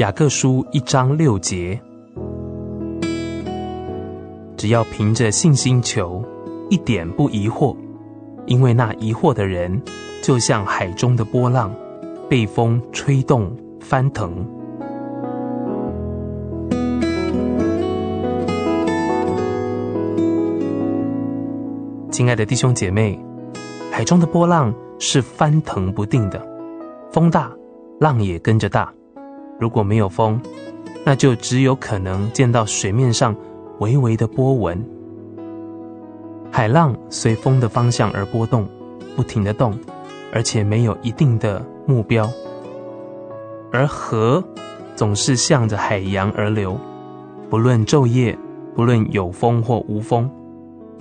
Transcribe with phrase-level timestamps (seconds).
[0.00, 1.78] 雅各书一章六节，
[4.56, 6.24] 只要凭着信心求，
[6.70, 7.76] 一点不疑惑，
[8.46, 9.78] 因为那疑惑的人，
[10.22, 11.70] 就像海中的波浪，
[12.30, 14.42] 被风吹动翻腾。
[22.10, 23.22] 亲爱的弟兄姐妹，
[23.92, 26.42] 海中的波浪是翻腾不定的，
[27.12, 27.52] 风大，
[27.98, 28.90] 浪也跟着大。
[29.60, 30.40] 如果没有风，
[31.04, 33.36] 那就只有可能见到水面上
[33.78, 34.82] 微微的波纹。
[36.50, 38.66] 海浪随风的方向而波动，
[39.14, 39.78] 不停地动，
[40.32, 42.28] 而且没有一定的目标。
[43.70, 44.42] 而河
[44.96, 46.76] 总是向着海洋而流，
[47.48, 48.36] 不论昼夜，
[48.74, 50.28] 不论有风或无风，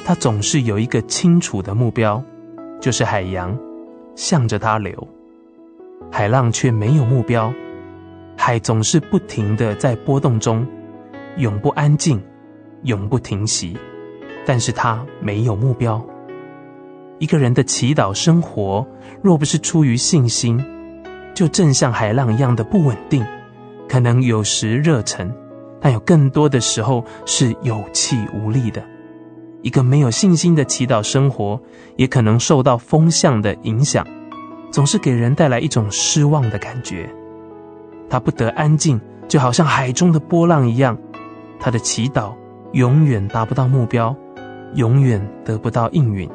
[0.06, 2.22] 它总是有一个清楚的目标，
[2.80, 3.58] 就是海洋，
[4.16, 5.08] 向着它流。
[6.12, 7.52] 海浪却没有目标。
[8.42, 10.66] 海总是不停地在波动中，
[11.36, 12.24] 永不安静，
[12.84, 13.78] 永不停息。
[14.46, 16.04] 但是它没有目标。
[17.20, 18.88] 一个人的祈祷生活，
[19.22, 20.58] 若不是出于信心，
[21.36, 23.24] 就正像海浪一样的不稳定。
[23.90, 25.30] 可能有时热忱，
[25.82, 28.82] 但有更多的时候是有气无力的。
[29.62, 31.62] 一个没有信心的祈祷生活，
[31.98, 34.08] 也可能受到风向的影响，
[34.72, 37.14] 总是给人带来一种失望的感觉。
[38.10, 40.98] 他不得安静，就好像海中的波浪一样。
[41.60, 42.34] 他的祈祷
[42.72, 44.16] 永远达不到目标，
[44.74, 46.30] 永远得不到应允。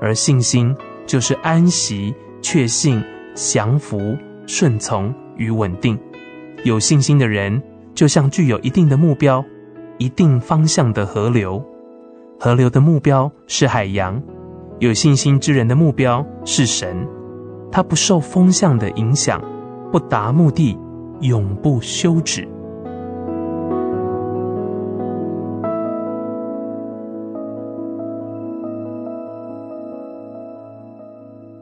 [0.00, 0.74] 而信心
[1.06, 3.02] 就是安息、确信、
[3.34, 5.98] 降服、顺从与稳定。
[6.64, 7.62] 有信心的人，
[7.94, 9.44] 就像具有一定的目标、
[9.98, 11.64] 一定方向的河流。
[12.38, 14.22] 河流的目标是海洋，
[14.78, 17.08] 有信心之人的目标是神。
[17.72, 19.42] 他不受风向的影响。
[19.96, 20.78] 不达目的，
[21.20, 22.46] 永不休止。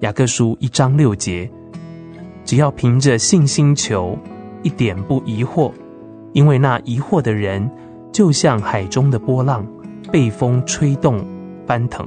[0.00, 1.48] 雅各书一章六节，
[2.44, 4.18] 只要凭着信心求，
[4.64, 5.70] 一点不疑惑，
[6.32, 7.70] 因为那疑惑的人，
[8.10, 9.64] 就像海中的波浪，
[10.10, 11.24] 被风吹动
[11.68, 12.04] 翻腾。